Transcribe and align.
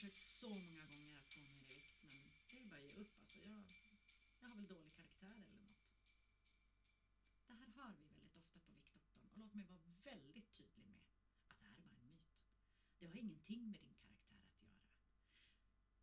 försökt 0.00 0.22
så 0.22 0.48
många 0.48 0.84
gånger 0.86 1.18
att 1.18 1.34
gå 1.34 1.40
ner 1.40 1.60
i 1.60 1.64
vikt 1.74 2.02
men 2.04 2.18
det 2.50 2.58
är 2.60 2.64
bara 2.70 2.80
att 2.80 2.84
ge 2.84 3.02
upp. 3.02 3.18
Alltså, 3.20 3.38
jag, 3.38 3.64
jag 4.40 4.48
har 4.48 4.56
väl 4.56 4.66
dålig 4.66 4.92
karaktär 4.96 5.34
eller 5.34 5.62
något. 5.62 5.82
Det 7.48 7.54
här 7.54 7.70
hör 7.78 7.92
vi 7.98 8.04
väldigt 8.04 8.36
ofta 8.36 8.58
på 8.60 8.70
Viktdoktorn 8.72 9.28
och 9.30 9.38
låt 9.38 9.54
mig 9.54 9.64
vara 9.64 9.80
väldigt 10.04 10.52
tydlig 10.52 10.86
med 10.86 11.02
att 11.48 11.60
det 11.60 11.66
här 11.66 11.72
är 11.72 11.80
bara 11.80 11.96
en 11.96 12.06
myt. 12.06 12.32
Det 12.98 13.06
har 13.06 13.16
ingenting 13.16 13.70
med 13.70 13.80
din 13.80 13.94
karaktär 13.94 14.42
att 14.48 14.62
göra. 14.62 14.84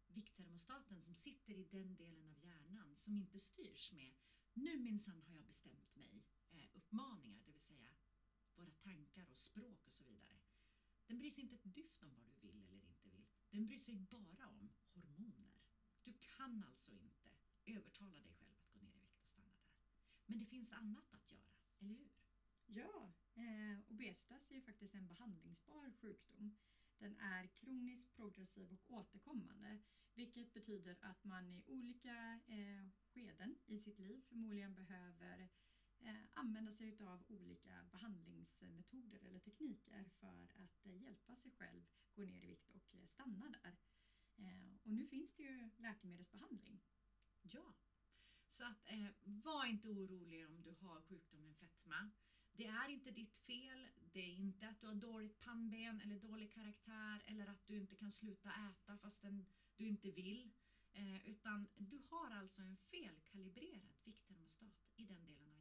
Vikttermostaten 0.08 1.02
som 1.02 1.16
sitter 1.16 1.54
i 1.54 1.64
den 1.64 1.96
delen 1.96 2.28
av 2.30 2.46
hjärnan 2.46 2.98
som 2.98 3.18
inte 3.18 3.40
styrs 3.40 3.92
med 3.92 4.14
nu 4.54 4.80
minsann 4.80 5.22
har 5.22 5.36
jag 5.36 5.46
bestämt 5.46 5.96
mig 5.96 6.24
eh, 6.50 6.68
uppmaningar, 6.74 7.44
det 7.46 7.52
vill 7.52 7.66
säga 7.66 7.90
våra 8.56 8.72
tankar 8.72 9.28
och 9.32 9.40
språk 9.40 9.86
och 9.86 9.94
så 9.94 10.04
vidare. 10.04 10.40
Den 11.08 11.18
bryr 11.18 11.32
sig 11.32 11.44
inte 11.44 11.56
ett 11.56 11.76
dyft 11.76 12.04
om 12.04 12.14
vad 12.16 12.26
du 12.26 12.48
vill 12.48 12.68
eller 12.68 12.86
inte 12.86 13.04
vill. 13.04 13.07
Den 13.58 13.68
bryr 13.68 13.80
sig 13.80 13.96
bara 13.96 14.48
om 14.48 14.70
hormoner. 14.94 15.62
Du 16.04 16.14
kan 16.14 16.64
alltså 16.64 16.92
inte 16.92 17.30
övertala 17.66 18.22
dig 18.22 18.34
själv 18.34 18.56
att 18.60 18.72
gå 18.74 18.80
ner 18.80 18.96
i 18.96 19.00
vikt 19.00 19.22
och 19.22 19.28
stanna 19.30 19.52
där. 19.52 19.70
Men 20.26 20.40
det 20.40 20.46
finns 20.46 20.74
annat 20.74 21.14
att 21.14 21.32
göra, 21.32 21.54
eller 21.80 21.94
hur? 21.94 22.10
Ja, 22.66 23.14
eh, 23.36 23.80
obesitas 23.88 24.52
är 24.52 24.56
ju 24.56 24.62
faktiskt 24.62 24.94
en 24.94 25.08
behandlingsbar 25.08 25.92
sjukdom. 25.92 26.58
Den 26.98 27.18
är 27.18 27.48
kroniskt 27.48 28.16
progressiv 28.16 28.74
och 28.74 28.92
återkommande, 28.92 29.80
vilket 30.14 30.54
betyder 30.54 30.98
att 31.02 31.24
man 31.24 31.50
i 31.50 31.64
olika 31.68 32.40
eh, 32.48 32.90
skeden 33.14 33.58
i 33.66 33.80
sitt 33.80 34.00
liv 34.00 34.22
förmodligen 34.22 34.76
behöver 34.76 35.40
eh, 35.40 35.48
Eh, 36.00 36.16
använda 36.34 36.72
sig 36.72 36.98
av 37.00 37.24
olika 37.28 37.86
behandlingsmetoder 37.92 39.20
eller 39.20 39.40
tekniker 39.40 40.10
för 40.20 40.52
att 40.56 40.86
eh, 40.86 41.02
hjälpa 41.02 41.36
sig 41.36 41.52
själv 41.52 41.86
gå 42.16 42.24
ner 42.24 42.44
i 42.44 42.48
vikt 42.48 42.70
och 42.70 42.96
eh, 42.96 43.08
stanna 43.08 43.50
där. 43.50 43.78
Och 44.84 44.94
nu 44.94 45.08
finns 45.08 45.36
det 45.36 45.44
ju 45.44 45.70
läkemedelsbehandling. 45.78 46.82
Ja, 47.42 47.74
så 48.50 48.66
att 48.66 48.92
eh, 48.92 49.08
var 49.24 49.66
inte 49.66 49.90
orolig 49.90 50.48
om 50.48 50.62
du 50.62 50.72
har 50.80 51.02
sjukdomen 51.02 51.56
fetma. 51.56 52.12
Det 52.52 52.66
är 52.66 52.90
inte 52.90 53.12
ditt 53.12 53.38
fel. 53.38 53.90
Det 54.14 54.20
är 54.20 54.36
inte 54.36 54.70
att 54.70 54.82
du 54.82 54.88
har 54.88 54.96
dåligt 54.96 55.40
pannben 55.40 56.02
eller 56.02 56.20
dålig 56.20 56.54
karaktär 56.54 57.24
eller 57.26 57.48
att 57.48 57.68
du 57.68 57.78
inte 57.78 57.96
kan 57.96 58.12
sluta 58.12 58.50
äta 58.50 58.98
fastän 58.98 59.46
du 59.76 59.88
inte 59.88 60.12
vill. 60.12 60.52
Eh, 60.94 61.28
utan 61.28 61.68
du 61.76 62.02
har 62.10 62.32
alltså 62.32 62.62
en 62.62 62.78
felkalibrerad 62.78 63.94
vikttermostat 64.04 64.74
i 64.96 65.06
den 65.06 65.26
delen 65.26 65.54
av 65.54 65.57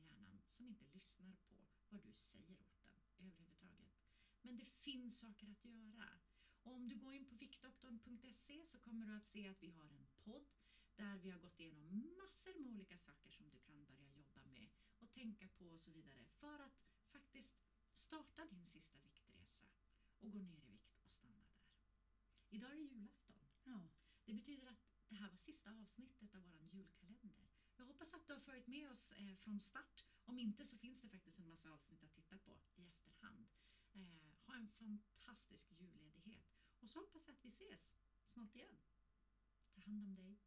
inte 0.76 0.94
lyssnar 0.94 1.36
på 1.48 1.54
vad 1.88 2.02
du 2.02 2.12
säger 2.12 2.60
åt 2.60 2.82
den 2.82 3.26
överhuvudtaget. 3.26 3.94
Men 4.42 4.56
det 4.56 4.64
finns 4.64 5.18
saker 5.18 5.48
att 5.48 5.64
göra. 5.64 6.08
Och 6.62 6.74
om 6.74 6.88
du 6.88 6.96
går 6.96 7.14
in 7.14 7.28
på 7.28 7.34
viktdoktorn.se 7.34 8.66
så 8.66 8.78
kommer 8.78 9.06
du 9.06 9.16
att 9.16 9.28
se 9.28 9.48
att 9.48 9.62
vi 9.62 9.70
har 9.70 9.88
en 9.90 10.06
podd 10.24 10.46
där 10.96 11.18
vi 11.18 11.30
har 11.30 11.38
gått 11.38 11.60
igenom 11.60 12.16
massor 12.16 12.60
med 12.60 12.68
olika 12.68 12.98
saker 12.98 13.30
som 13.30 13.50
du 13.50 13.58
kan 13.58 13.84
börja 13.84 14.08
jobba 14.08 14.44
med 14.44 14.68
och 14.98 15.12
tänka 15.12 15.48
på 15.48 15.64
och 15.68 15.80
så 15.80 15.90
vidare 15.90 16.24
för 16.24 16.58
att 16.58 16.80
faktiskt 17.08 17.54
starta 17.92 18.44
din 18.44 18.66
sista 18.66 18.98
viktresa 18.98 19.66
och 20.18 20.32
gå 20.32 20.38
ner 20.38 20.56
i 20.56 20.60
vikt 20.60 21.04
och 21.04 21.10
stanna 21.10 21.44
där. 21.44 21.72
Idag 22.48 22.72
är 22.72 22.76
det 22.76 22.82
julafton. 22.82 23.36
Ja. 23.64 23.88
Det 24.24 24.34
betyder 24.34 24.66
att 24.66 24.86
det 25.08 25.14
här 25.14 25.30
var 25.30 25.36
sista 25.36 25.70
avsnittet 25.72 26.34
av 26.34 26.42
vår 26.42 26.64
julkalender. 26.64 27.50
Jag 27.76 27.84
hoppas 27.84 28.14
att 28.14 28.26
du 28.26 28.32
har 28.32 28.40
följt 28.40 28.66
med 28.66 28.90
oss 28.90 29.12
eh, 29.12 29.36
från 29.36 29.60
start. 29.60 30.04
Om 30.26 30.38
inte 30.38 30.64
så 30.64 30.78
finns 30.78 31.00
det 31.00 31.08
faktiskt 31.08 31.38
en 31.38 31.48
massa 31.48 31.70
avsnitt 31.70 32.02
att 32.02 32.12
titta 32.12 32.38
på 32.38 32.58
i 32.74 32.86
efterhand. 32.86 33.46
Eh, 33.92 34.36
ha 34.46 34.56
en 34.56 34.68
fantastisk 34.68 35.70
julledighet 35.70 36.46
och 36.80 36.90
så 36.90 36.98
hoppas 36.98 37.26
jag 37.26 37.34
att 37.34 37.44
vi 37.44 37.48
ses 37.48 37.98
snart 38.26 38.56
igen. 38.56 38.78
Ta 39.74 39.80
hand 39.80 40.04
om 40.04 40.14
dig. 40.14 40.38